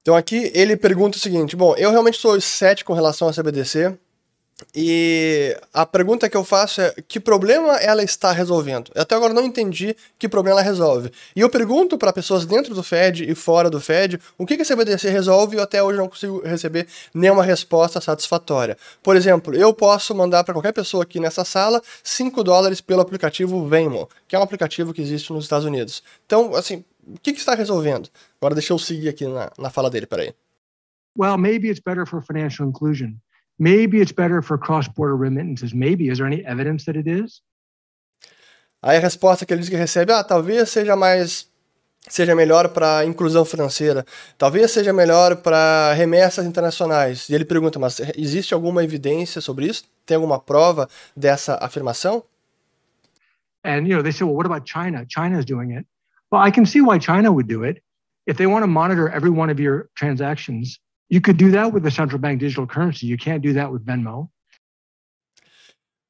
Então 0.00 0.16
aqui 0.16 0.50
ele 0.54 0.78
pergunta 0.78 1.18
o 1.18 1.20
seguinte: 1.20 1.54
bom, 1.54 1.74
eu 1.76 1.90
realmente 1.90 2.16
sou 2.16 2.40
cético 2.40 2.90
com 2.90 2.94
relação 2.94 3.28
à 3.28 3.34
CBDC. 3.34 3.98
E 4.74 5.56
a 5.72 5.86
pergunta 5.86 6.28
que 6.28 6.36
eu 6.36 6.42
faço 6.42 6.80
é: 6.80 6.92
que 7.06 7.20
problema 7.20 7.76
ela 7.76 8.02
está 8.02 8.32
resolvendo? 8.32 8.90
Eu 8.92 9.02
até 9.02 9.14
agora 9.14 9.32
não 9.32 9.44
entendi 9.44 9.96
que 10.18 10.28
problema 10.28 10.58
ela 10.58 10.68
resolve. 10.68 11.12
E 11.34 11.40
eu 11.40 11.48
pergunto 11.48 11.96
para 11.96 12.12
pessoas 12.12 12.44
dentro 12.44 12.74
do 12.74 12.82
Fed 12.82 13.30
e 13.30 13.34
fora 13.36 13.70
do 13.70 13.80
Fed 13.80 14.18
o 14.36 14.44
que, 14.44 14.56
que 14.56 14.62
a 14.62 14.66
CBDC 14.66 15.10
resolve 15.10 15.56
e 15.56 15.58
eu 15.58 15.62
até 15.62 15.80
hoje 15.80 15.98
não 15.98 16.08
consigo 16.08 16.42
receber 16.44 16.88
nenhuma 17.14 17.44
resposta 17.44 18.00
satisfatória. 18.00 18.76
Por 19.00 19.14
exemplo, 19.14 19.54
eu 19.54 19.72
posso 19.72 20.12
mandar 20.12 20.42
para 20.42 20.54
qualquer 20.54 20.72
pessoa 20.72 21.04
aqui 21.04 21.20
nessa 21.20 21.44
sala 21.44 21.80
5 22.02 22.42
dólares 22.42 22.80
pelo 22.80 23.00
aplicativo 23.00 23.66
Venmo, 23.68 24.08
que 24.26 24.34
é 24.34 24.38
um 24.38 24.42
aplicativo 24.42 24.92
que 24.92 25.00
existe 25.00 25.32
nos 25.32 25.44
Estados 25.44 25.66
Unidos. 25.66 26.02
Então, 26.26 26.56
assim, 26.56 26.84
o 27.06 27.18
que, 27.22 27.32
que 27.32 27.38
está 27.38 27.54
resolvendo? 27.54 28.08
Agora 28.40 28.56
deixa 28.56 28.72
eu 28.72 28.78
seguir 28.78 29.08
aqui 29.08 29.24
na, 29.24 29.52
na 29.56 29.70
fala 29.70 29.88
dele, 29.88 30.06
peraí. 30.06 30.34
Well, 31.16 31.38
maybe 31.38 31.68
it's 31.68 31.80
better 31.80 32.06
for 32.06 32.22
financial 32.22 32.68
inclusion. 32.68 33.14
Maybe 33.58 34.00
it's 34.00 34.12
better 34.12 34.40
for 34.42 34.56
cross-border 34.56 35.16
remittances. 35.16 35.72
Maybe. 35.72 36.08
Is 36.08 36.18
there 36.18 36.26
any 36.26 36.44
evidence 36.44 36.84
that 36.84 36.96
it 36.96 37.08
is? 37.08 37.42
Aí 38.80 38.96
a 38.96 39.00
resposta 39.00 39.44
que 39.44 39.52
ele 39.52 39.60
diz 39.60 39.68
que 39.68 39.76
recebe, 39.76 40.12
ah, 40.12 40.22
talvez 40.22 40.68
seja 40.70 40.94
mais 40.94 41.48
seja 42.08 42.34
melhor 42.34 42.68
para 42.68 43.04
inclusão 43.04 43.44
financeira, 43.44 44.04
talvez 44.38 44.70
seja 44.70 44.92
melhor 44.92 45.36
para 45.36 45.92
remessas 45.94 46.46
internacionais. 46.46 47.28
E 47.28 47.34
ele 47.34 47.44
pergunta, 47.44 47.78
mas 47.78 48.00
existe 48.16 48.54
alguma 48.54 48.82
evidência 48.84 49.40
sobre 49.40 49.66
isso? 49.66 49.84
Tem 50.06 50.14
alguma 50.14 50.38
prova 50.38 50.88
dessa 51.16 51.58
afirmação? 51.60 52.22
And 53.64 53.86
you 53.86 53.94
know, 53.94 54.02
they 54.02 54.12
say, 54.12 54.24
well, 54.24 54.36
what 54.36 54.46
about 54.46 54.64
China? 54.64 55.04
China 55.08 55.38
is 55.38 55.44
doing 55.44 55.72
it. 55.72 55.86
Well, 56.30 56.40
I 56.46 56.50
can 56.50 56.64
see 56.64 56.80
why 56.80 56.98
China 56.98 57.30
would 57.32 57.48
do 57.48 57.64
it. 57.64 57.82
If 58.26 58.36
they 58.36 58.46
want 58.46 58.62
to 58.62 58.68
monitor 58.68 59.08
every 59.08 59.30
one 59.30 59.50
of 59.50 59.58
your 59.58 59.88
transactions, 59.94 60.78
You 61.10 61.20
could 61.22 61.42
do 61.42 61.50
that 61.52 61.72
with 61.72 61.82
the 61.82 61.90
central 61.90 62.18
bank 62.18 62.40
digital 62.40 62.66
currency. 62.66 63.06
You 63.06 63.16
can't 63.16 63.40
do 63.40 63.54
that 63.54 63.72
with 63.72 63.82
Venmo. 63.84 64.30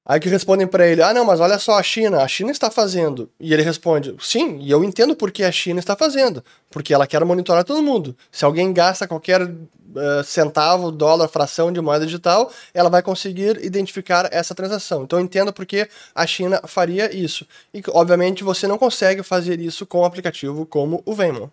Aí 0.09 0.19
que 0.19 0.29
respondem 0.31 0.67
para 0.67 0.87
ele: 0.87 1.03
ah, 1.03 1.13
não, 1.13 1.23
mas 1.23 1.39
olha 1.39 1.59
só 1.59 1.79
a 1.79 1.83
China, 1.83 2.23
a 2.23 2.27
China 2.27 2.51
está 2.51 2.71
fazendo. 2.71 3.31
E 3.39 3.53
ele 3.53 3.63
responde: 3.63 4.17
sim, 4.19 4.59
e 4.59 4.71
eu 4.71 4.83
entendo 4.83 5.15
por 5.15 5.31
que 5.31 5.45
a 5.45 5.53
China 5.53 5.79
está 5.79 5.95
fazendo. 5.95 6.43
Porque 6.71 6.95
ela 6.95 7.07
quer 7.07 7.23
monitorar 7.27 7.63
todo 7.63 7.83
mundo. 7.83 8.17
Se 8.33 8.43
alguém 8.43 8.73
gasta 8.73 9.07
qualquer 9.07 9.43
uh, 9.43 10.25
centavo, 10.25 10.91
dólar, 10.91 11.29
fração 11.29 11.71
de 11.71 11.79
moeda 11.83 12.07
digital, 12.07 12.51
ela 12.73 12.89
vai 12.89 13.03
conseguir 13.03 13.63
identificar 13.63 14.31
essa 14.33 14.55
transação. 14.55 15.03
Então 15.03 15.19
eu 15.19 15.25
entendo 15.25 15.53
por 15.53 15.67
que 15.67 15.87
a 16.15 16.27
China 16.27 16.63
faria 16.67 17.15
isso. 17.15 17.47
E, 17.75 17.83
obviamente, 17.91 18.43
você 18.43 18.67
não 18.67 18.79
consegue 18.79 19.23
fazer 19.23 19.61
isso 19.61 19.85
com 19.85 20.01
um 20.01 20.05
aplicativo 20.07 20.65
como 20.65 21.03
o 21.05 21.15
Venmo. 21.15 21.53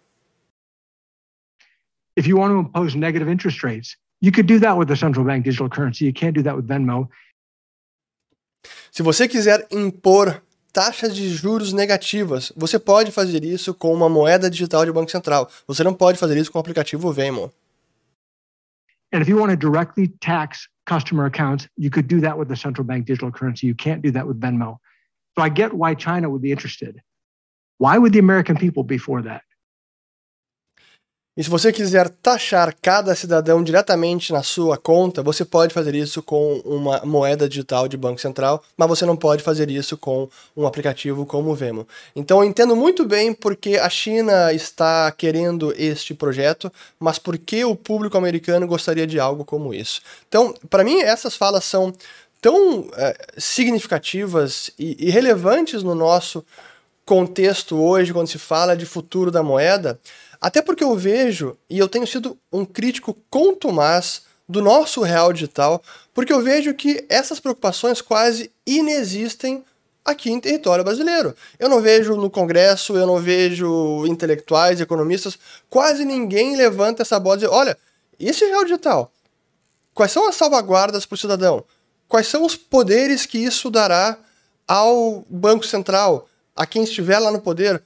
If 2.16 2.28
you 2.28 2.38
want 2.38 2.52
to 2.52 2.60
impose 2.60 2.96
negative 2.96 3.30
interest 3.30 3.64
rates, 3.64 3.98
you 4.22 4.32
could 4.32 4.48
do 4.48 4.60
that 4.60 4.78
with 4.78 4.90
a 4.92 4.96
central 4.96 5.26
bank 5.26 5.44
digital 5.44 5.70
currency. 5.70 6.06
You 6.06 6.14
can't 6.14 6.34
do 6.34 6.44
that 6.44 6.56
with 6.56 6.68
Venmo. 6.68 7.10
Se 8.92 9.04
você 9.04 9.28
quiser 9.28 9.68
impor 9.72 10.42
taxas 10.72 11.16
de 11.16 11.30
juros 11.30 11.74
negativas, 11.74 12.52
você 12.56 12.80
pode 12.80 13.12
fazer 13.12 13.44
isso 13.44 13.74
com 13.74 13.94
uma 13.94 14.10
moeda 14.10 14.50
digital 14.50 14.86
de 14.86 14.92
Banco 14.92 15.12
Central. 15.12 15.50
Você 15.68 15.84
não 15.84 15.94
pode 15.94 16.18
fazer 16.18 16.38
isso 16.38 16.52
com 16.52 16.58
o 16.58 16.62
aplicativo 16.62 17.12
Venmo. 17.12 17.52
And 19.14 19.22
if 19.22 19.30
you 19.30 19.38
want 19.38 19.52
to 19.52 19.58
directly 19.58 20.10
tax 20.20 20.68
customer 20.86 21.26
accounts, 21.26 21.68
you 21.78 21.90
could 21.90 22.08
do 22.08 22.20
that 22.22 22.38
with 22.38 22.48
the 22.48 22.56
central 22.56 22.86
bank 22.86 23.06
digital 23.06 23.32
currency. 23.32 23.68
You 23.68 23.76
can't 23.76 24.02
do 24.02 24.12
that 24.12 24.26
with 24.28 24.40
Venmo. 24.40 24.78
So 25.38 25.44
I 25.44 25.50
get 25.50 25.74
why 25.74 25.96
China 25.96 26.30
would 26.30 26.42
be 26.42 26.52
interested. 26.52 27.02
Why 27.78 27.98
would 27.98 28.14
the 28.14 28.20
American 28.20 28.58
people 28.58 28.84
be 28.84 28.98
for 28.98 29.22
that? 29.24 29.44
E 31.38 31.44
se 31.44 31.50
você 31.50 31.70
quiser 31.74 32.08
taxar 32.08 32.74
cada 32.82 33.14
cidadão 33.14 33.62
diretamente 33.62 34.32
na 34.32 34.42
sua 34.42 34.78
conta, 34.78 35.22
você 35.22 35.44
pode 35.44 35.74
fazer 35.74 35.94
isso 35.94 36.24
com 36.24 36.62
uma 36.64 37.02
moeda 37.04 37.50
digital 37.50 37.90
de 37.90 37.98
Banco 37.98 38.22
Central, 38.22 38.64
mas 38.78 38.88
você 38.88 39.06
não 39.06 39.18
pode 39.18 39.44
fazer 39.44 39.70
isso 39.70 39.98
com 39.98 40.30
um 40.56 40.66
aplicativo 40.66 41.26
como 41.26 41.52
o 41.52 41.56
Vemo. 41.56 41.86
Então 42.16 42.42
eu 42.42 42.50
entendo 42.50 42.74
muito 42.74 43.06
bem 43.06 43.34
porque 43.34 43.76
a 43.76 43.90
China 43.90 44.54
está 44.54 45.12
querendo 45.12 45.74
este 45.78 46.14
projeto, 46.14 46.72
mas 46.98 47.20
por 47.20 47.38
que 47.38 47.66
o 47.66 47.76
público 47.76 48.18
americano 48.18 48.66
gostaria 48.66 49.06
de 49.06 49.20
algo 49.20 49.44
como 49.44 49.74
isso. 49.74 50.00
Então, 50.30 50.54
para 50.70 50.86
mim, 50.86 51.02
essas 51.02 51.36
falas 51.36 51.66
são 51.66 51.94
tão 52.40 52.90
é, 52.96 53.14
significativas 53.38 54.72
e, 54.80 55.08
e 55.08 55.10
relevantes 55.10 55.84
no 55.84 55.96
nosso 55.96 56.46
contexto 57.06 57.76
hoje, 57.76 58.14
quando 58.14 58.28
se 58.28 58.40
fala 58.40 58.76
de 58.76 58.86
futuro 58.86 59.30
da 59.30 59.44
moeda 59.44 60.00
até 60.46 60.62
porque 60.62 60.84
eu 60.84 60.96
vejo, 60.96 61.58
e 61.68 61.80
eu 61.80 61.90
tenho 61.90 62.06
sido 62.06 62.38
um 62.54 62.64
crítico 62.64 63.18
contumaz 63.32 64.22
do 64.48 64.62
nosso 64.62 65.02
real 65.02 65.34
digital, 65.34 65.82
porque 66.14 66.32
eu 66.32 66.40
vejo 66.40 66.72
que 66.76 67.04
essas 67.10 67.40
preocupações 67.40 68.00
quase 68.00 68.52
inexistem 68.64 69.66
aqui 70.06 70.30
em 70.30 70.40
território 70.40 70.84
brasileiro. 70.84 71.36
Eu 71.58 71.68
não 71.68 71.82
vejo 71.82 72.16
no 72.16 72.30
Congresso, 72.30 72.96
eu 72.96 73.08
não 73.08 73.18
vejo 73.18 74.06
intelectuais, 74.06 74.80
economistas, 74.80 75.36
quase 75.68 76.06
ninguém 76.06 76.56
levanta 76.56 77.02
essa 77.02 77.20
bola 77.20 77.38
e 77.38 77.40
diz, 77.40 77.50
olha, 77.50 77.76
esse 78.20 78.46
real 78.46 78.64
digital, 78.66 79.12
quais 79.96 80.12
são 80.12 80.30
as 80.30 80.36
salvaguardas 80.36 81.08
para 81.08 81.16
o 81.16 81.18
cidadão? 81.18 81.66
Quais 82.08 82.28
são 82.28 82.46
os 82.46 82.56
poderes 82.56 83.26
que 83.26 83.40
isso 83.40 83.72
dará 83.72 84.16
ao 84.68 85.26
Banco 85.28 85.66
Central, 85.66 86.30
a 86.56 86.68
quem 86.68 86.84
estiver 86.84 87.18
lá 87.18 87.32
no 87.32 87.42
poder? 87.42 87.82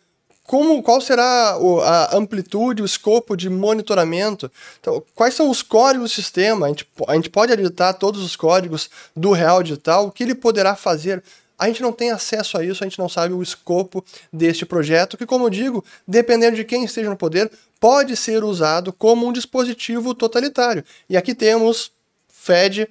Como, 0.50 0.82
qual 0.82 1.00
será 1.00 1.60
a 1.84 2.18
amplitude, 2.18 2.82
o 2.82 2.86
escopo 2.86 3.38
de 3.38 3.52
monitoramento? 3.52 4.52
Então, 4.82 5.04
quais 5.14 5.36
são 5.36 5.48
os 5.48 5.62
códigos 5.62 6.10
do 6.10 6.16
sistema? 6.16 6.66
A 6.66 6.70
gente, 6.70 6.88
a 7.08 7.14
gente 7.14 7.30
pode 7.30 7.54
editar 7.54 7.94
todos 7.94 8.24
os 8.24 8.36
códigos 8.36 8.90
do 9.16 9.32
Real 9.32 9.62
Digital, 9.62 10.08
o 10.08 10.12
que 10.12 10.24
ele 10.24 10.34
poderá 10.34 10.76
fazer? 10.76 11.24
A 11.56 11.68
gente 11.68 11.84
não 11.84 11.92
tem 11.92 12.10
acesso 12.10 12.58
a 12.58 12.66
isso, 12.66 12.84
a 12.84 12.88
gente 12.88 12.98
não 12.98 13.08
sabe 13.08 13.32
o 13.32 13.44
escopo 13.44 14.04
deste 14.34 14.66
projeto, 14.66 15.20
que, 15.20 15.26
como 15.28 15.46
eu 15.46 15.52
digo, 15.52 15.86
dependendo 16.08 16.56
de 16.56 16.64
quem 16.64 16.84
esteja 16.84 17.12
no 17.12 17.16
poder, 17.16 17.52
pode 17.80 18.18
ser 18.18 18.44
usado 18.44 18.92
como 18.92 19.28
um 19.28 19.32
dispositivo 19.32 20.16
totalitário. 20.16 20.84
E 21.08 21.16
aqui 21.16 21.36
temos 21.36 21.92
Fed, 22.28 22.90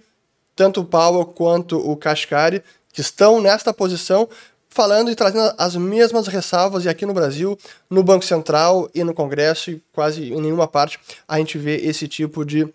tanto 0.55 0.83
o 0.83 0.85
Powell 0.85 1.25
quanto 1.25 1.77
o 1.77 1.97
Kashkari, 1.97 2.63
que 2.93 3.01
estão 3.01 3.41
nesta 3.41 3.75
posição 3.75 4.29
falando 4.79 5.11
e 5.11 5.17
trazendo 5.17 5.53
as 5.59 5.75
mesmas 5.75 6.29
ressalvas, 6.29 6.85
e 6.85 6.89
aqui 6.89 7.05
no 7.05 7.13
Brasil, 7.13 7.59
no 7.91 8.01
Banco 8.01 8.25
Central 8.25 8.89
e 8.95 9.03
no 9.03 9.13
Congresso, 9.13 9.73
e 9.73 9.83
quase 9.91 10.33
em 10.33 10.41
nenhuma 10.41 10.69
parte 10.69 11.01
a 11.27 11.37
gente 11.39 11.59
vê 11.59 11.79
esse 11.79 12.07
tipo 12.07 12.45
de, 12.45 12.73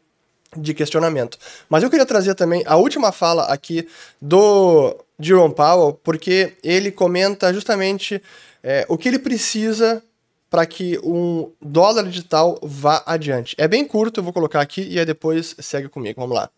de 0.58 0.74
questionamento. 0.74 1.38
Mas 1.70 1.82
eu 1.82 1.90
queria 1.90 2.06
trazer 2.06 2.36
também 2.36 2.62
a 2.66 2.76
última 2.76 3.14
fala 3.14 3.46
aqui 3.46 3.88
do 4.22 4.94
Jerome 5.18 5.56
Powell, 5.56 5.94
porque 6.04 6.58
ele 6.62 6.92
comenta 6.92 7.54
justamente 7.54 8.22
é, 8.62 8.86
o 8.90 8.98
que 8.98 9.08
ele 9.08 9.20
precisa 9.20 10.04
para 10.50 10.66
que 10.66 11.00
um 11.06 11.54
dólar 11.62 12.04
digital 12.04 12.60
vá 12.62 13.02
adiante. 13.06 13.56
É 13.58 13.66
bem 13.66 13.88
curto, 13.88 14.20
eu 14.20 14.24
vou 14.26 14.34
colocar 14.34 14.60
aqui 14.60 14.82
e 14.90 15.00
aí 15.00 15.06
depois 15.06 15.56
segue 15.58 15.88
comigo. 15.88 16.20
Vamos 16.20 16.36
lá. 16.36 16.50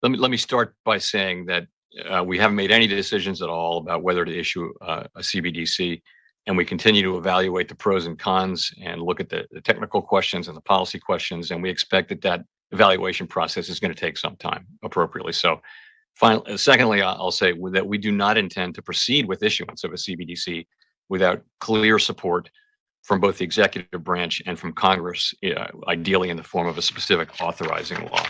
Let 0.00 0.12
me, 0.12 0.16
let 0.16 0.30
me 0.30 0.36
start 0.36 0.72
by 0.86 1.00
saying 1.00 1.46
that 1.46 1.66
uh, 2.08 2.22
we 2.24 2.38
haven't 2.38 2.56
made 2.56 2.70
any 2.70 2.86
decisions 2.86 3.42
at 3.42 3.48
all 3.48 3.78
about 3.78 4.02
whether 4.02 4.24
to 4.24 4.38
issue 4.38 4.72
uh, 4.80 5.04
a 5.16 5.20
CBDC, 5.20 6.02
and 6.46 6.56
we 6.56 6.64
continue 6.64 7.02
to 7.02 7.16
evaluate 7.16 7.68
the 7.68 7.74
pros 7.74 8.06
and 8.06 8.18
cons 8.18 8.72
and 8.82 9.02
look 9.02 9.20
at 9.20 9.28
the, 9.28 9.46
the 9.50 9.60
technical 9.60 10.02
questions 10.02 10.48
and 10.48 10.56
the 10.56 10.62
policy 10.62 10.98
questions, 10.98 11.50
and 11.50 11.62
we 11.62 11.70
expect 11.70 12.08
that 12.08 12.22
that 12.22 12.42
evaluation 12.72 13.26
process 13.26 13.68
is 13.68 13.80
going 13.80 13.92
to 13.92 13.98
take 13.98 14.18
some 14.18 14.36
time 14.36 14.66
appropriately. 14.82 15.32
So, 15.32 15.60
finally, 16.14 16.52
uh, 16.52 16.56
secondly, 16.56 17.02
I'll 17.02 17.30
say 17.30 17.54
that 17.72 17.86
we 17.86 17.98
do 17.98 18.12
not 18.12 18.36
intend 18.36 18.74
to 18.74 18.82
proceed 18.82 19.26
with 19.26 19.42
issuance 19.42 19.84
of 19.84 19.92
a 19.92 19.96
CBDC 19.96 20.66
without 21.08 21.42
clear 21.60 21.98
support 21.98 22.50
from 23.02 23.20
both 23.20 23.38
the 23.38 23.44
executive 23.44 24.04
branch 24.04 24.42
and 24.44 24.58
from 24.58 24.72
Congress, 24.74 25.32
uh, 25.44 25.66
ideally 25.88 26.28
in 26.28 26.36
the 26.36 26.42
form 26.42 26.66
of 26.66 26.76
a 26.76 26.82
specific 26.82 27.40
authorizing 27.40 28.04
law. 28.06 28.22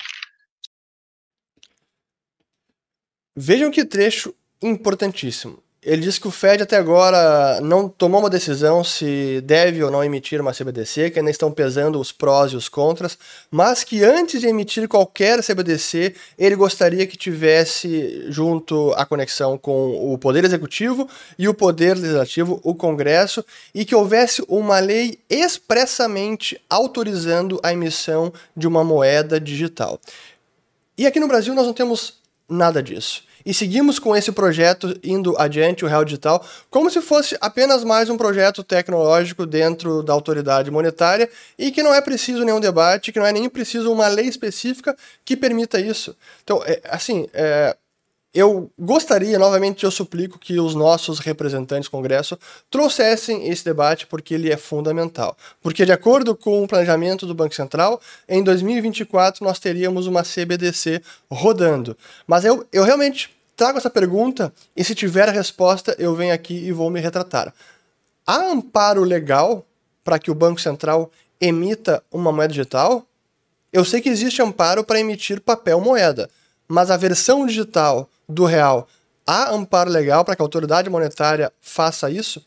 Vejam 3.40 3.71
que 3.71 3.85
trecho 3.85 4.35
importantíssimo. 4.61 5.62
Ele 5.80 6.02
disse 6.02 6.21
que 6.21 6.26
o 6.26 6.30
Fed 6.33 6.61
até 6.61 6.76
agora 6.76 7.61
não 7.61 7.88
tomou 7.88 8.18
uma 8.18 8.28
decisão 8.28 8.83
se 8.83 9.40
deve 9.42 9.80
ou 9.80 9.92
não 9.92 10.02
emitir 10.02 10.40
uma 10.40 10.52
CBDC, 10.52 11.11
que 11.11 11.21
ainda 11.21 11.30
estão 11.30 11.52
pesando 11.52 12.00
os 12.00 12.11
prós 12.11 12.50
e 12.50 12.57
os 12.57 12.68
contras, 12.68 13.16
mas 13.49 13.85
que 13.85 14.02
antes 14.02 14.40
de 14.40 14.49
emitir 14.49 14.88
qualquer 14.88 15.40
CBDC, 15.40 16.16
ele 16.37 16.57
gostaria 16.57 17.07
que 17.07 17.16
tivesse 17.16 18.25
junto 18.28 18.92
a 18.97 19.07
conexão 19.07 19.57
com 19.57 20.12
o 20.12 20.18
Poder 20.18 20.45
Executivo 20.45 21.09
e 21.38 21.49
o 21.49 21.54
Poder 21.54 21.97
Legislativo, 21.97 22.61
o 22.64 22.75
Congresso, 22.75 23.45
e 23.73 23.85
que 23.85 23.95
houvesse 23.95 24.45
uma 24.49 24.80
lei 24.80 25.21
expressamente 25.30 26.61
autorizando 26.68 27.61
a 27.62 27.73
emissão 27.73 28.33
de 28.57 28.66
uma 28.66 28.83
moeda 28.83 29.38
digital. 29.38 30.00
E 30.99 31.07
aqui 31.07 31.21
no 31.21 31.28
Brasil 31.28 31.54
nós 31.54 31.66
não 31.66 31.73
temos 31.73 32.14
nada 32.49 32.83
disso 32.83 33.27
e 33.45 33.54
seguimos 33.54 33.99
com 33.99 34.14
esse 34.16 34.33
projeto 34.33 34.99
indo 35.02 35.35
adiante, 35.38 35.85
o 35.85 35.88
Real 35.88 36.04
Digital, 36.04 36.45
como 36.71 36.90
se 36.90 37.00
fosse 37.00 37.37
apenas 37.40 37.85
mais 37.85 38.11
um 38.11 38.16
projeto 38.16 38.62
tecnológico 38.62 39.47
dentro 39.47 40.02
da 40.02 40.12
autoridade 40.12 40.71
monetária 40.71 41.28
e 41.59 41.71
que 41.71 41.83
não 41.83 41.95
é 41.95 42.00
preciso 42.00 42.45
nenhum 42.45 42.61
debate, 42.61 43.12
que 43.12 43.18
não 43.18 43.26
é 43.26 43.33
nem 43.33 43.49
preciso 43.49 43.92
uma 43.92 44.09
lei 44.09 44.26
específica 44.26 44.97
que 45.25 45.37
permita 45.37 45.80
isso. 45.80 46.16
Então, 46.42 46.62
é, 46.64 46.80
assim, 46.85 47.28
é, 47.33 47.76
eu 48.38 48.71
gostaria, 48.78 49.37
novamente, 49.37 49.83
eu 49.83 49.90
suplico 49.90 50.38
que 50.38 50.61
os 50.61 50.73
nossos 50.73 51.18
representantes 51.18 51.88
do 51.88 51.90
Congresso 51.90 52.38
trouxessem 52.71 53.49
esse 53.49 53.64
debate 53.64 54.07
porque 54.07 54.33
ele 54.33 54.49
é 54.49 54.57
fundamental. 54.57 55.37
Porque, 55.61 55.85
de 55.85 55.90
acordo 55.90 56.37
com 56.37 56.62
o 56.62 56.68
planejamento 56.68 57.26
do 57.26 57.35
Banco 57.35 57.52
Central, 57.52 58.00
em 58.28 58.40
2024 58.45 59.45
nós 59.45 59.59
teríamos 59.59 60.07
uma 60.07 60.23
CBDC 60.23 61.02
rodando. 61.28 61.97
Mas 62.28 62.45
eu, 62.45 62.64
eu 62.73 62.85
realmente 62.85 63.28
trago 63.57 63.76
essa 63.76 63.90
pergunta 63.90 64.52
e, 64.76 64.85
se 64.85 64.95
tiver 64.95 65.28
a 65.28 65.33
resposta, 65.33 65.97
eu 65.99 66.14
venho 66.14 66.33
aqui 66.33 66.54
e 66.54 66.71
vou 66.71 66.90
me 66.90 67.00
retratar. 67.00 67.52
Há 68.25 68.37
amparo 68.37 69.02
legal 69.02 69.66
para 70.04 70.16
que 70.16 70.30
o 70.30 70.35
Banco 70.35 70.61
Central 70.61 71.11
emita 71.40 72.04
uma 72.12 72.30
moeda 72.30 72.52
digital? 72.52 73.04
Eu 73.73 73.85
sei 73.85 74.00
que 74.00 74.09
existe 74.09 74.40
amparo 74.40 74.85
para 74.85 75.00
emitir 75.00 75.40
papel 75.40 75.80
moeda, 75.80 76.30
mas 76.68 76.90
a 76.90 76.96
versão 76.96 77.46
digital 77.46 78.08
do 78.28 78.44
real 78.44 78.87
há 79.26 79.50
amparo 79.50 79.90
legal 79.90 80.25
para 80.25 80.37
que 80.37 80.42
a 80.42 80.44
autoridade 80.44 80.90
monetária 80.90 81.52
faça 81.60 82.10
isso? 82.10 82.44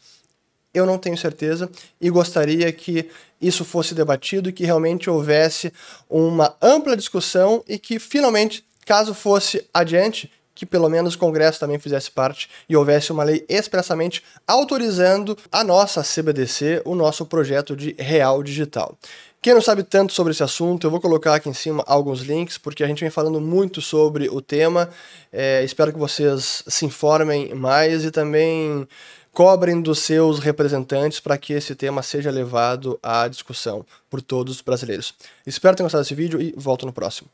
Eu 0.74 0.86
não 0.86 0.98
tenho 0.98 1.18
certeza 1.18 1.70
e 2.00 2.10
gostaria 2.10 2.72
que 2.72 3.10
isso 3.42 3.66
fosse 3.66 3.94
debatido 3.94 4.50
e 4.50 4.54
que 4.54 4.64
realmente 4.64 5.10
houvesse 5.10 5.74
uma 6.10 6.56
ampla 6.62 6.96
discussão 6.96 7.64
e 7.68 7.78
que 7.78 8.00
finalmente, 8.00 8.64
caso 8.86 9.14
fosse 9.14 9.68
adiante, 9.74 10.32
que 10.62 10.66
pelo 10.68 10.88
menos 10.88 11.16
o 11.16 11.18
Congresso 11.18 11.60
também 11.60 11.80
fizesse 11.80 12.12
parte 12.12 12.48
e 12.70 12.78
houvesse 12.78 13.12
uma 13.12 13.24
lei 13.24 13.44
expressamente 13.50 14.24
autorizando 14.48 15.36
a 15.52 15.64
nossa 15.64 16.04
CBDC, 16.04 16.84
o 16.86 16.94
nosso 16.94 17.26
projeto 17.26 17.76
de 17.76 17.96
real 17.98 18.44
digital. 18.44 18.96
Quem 19.42 19.56
não 19.56 19.62
sabe 19.62 19.82
tanto 19.82 20.14
sobre 20.14 20.34
esse 20.34 20.44
assunto, 20.44 20.86
eu 20.86 20.92
vou 20.92 21.02
colocar 21.02 21.34
aqui 21.34 21.50
em 21.50 21.54
cima 21.54 21.84
alguns 21.88 22.22
links, 22.22 22.60
porque 22.60 22.84
a 22.84 22.88
gente 22.88 23.00
vem 23.00 23.10
falando 23.10 23.42
muito 23.42 23.82
sobre 23.82 24.30
o 24.30 24.40
tema. 24.40 24.88
É, 25.34 25.64
espero 25.64 25.92
que 25.92 25.98
vocês 25.98 26.64
se 26.68 26.86
informem 26.86 27.56
mais 27.56 28.06
e 28.06 28.12
também 28.12 28.88
cobrem 29.34 29.82
dos 29.82 29.98
seus 29.98 30.38
representantes 30.38 31.20
para 31.20 31.40
que 31.40 31.54
esse 31.54 31.74
tema 31.74 32.04
seja 32.04 32.30
levado 32.30 33.00
à 33.02 33.28
discussão 33.28 33.84
por 34.12 34.22
todos 34.22 34.58
os 34.58 34.62
brasileiros. 34.62 35.16
Espero 35.44 35.76
ter 35.76 35.82
gostado 35.82 36.04
desse 36.04 36.14
vídeo 36.14 36.40
e 36.40 36.54
volto 36.56 36.86
no 36.86 36.94
próximo. 36.94 37.28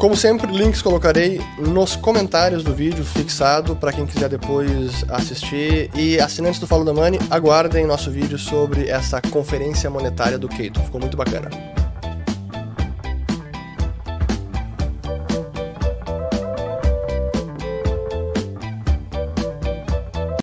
Como 0.00 0.16
sempre, 0.16 0.50
links 0.50 0.80
colocarei 0.80 1.38
nos 1.58 1.94
comentários 1.94 2.64
do 2.64 2.72
vídeo 2.72 3.04
fixado 3.04 3.76
para 3.76 3.92
quem 3.92 4.06
quiser 4.06 4.30
depois 4.30 5.04
assistir. 5.10 5.90
E 5.94 6.18
assinantes 6.18 6.58
do 6.58 6.66
Falo 6.66 6.86
da 6.86 6.94
Money, 6.94 7.20
aguardem 7.30 7.86
nosso 7.86 8.10
vídeo 8.10 8.38
sobre 8.38 8.88
essa 8.88 9.20
conferência 9.20 9.90
monetária 9.90 10.38
do 10.38 10.48
Keito. 10.48 10.80
Ficou 10.80 11.02
muito 11.02 11.18
bacana. 11.18 11.50